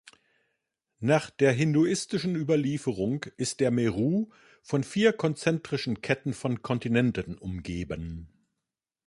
[0.97, 4.31] Nach der hinduistischen Überlieferung ist der Meru
[4.63, 8.27] von vier konzentrischen Ketten von Kontinenten umgeben.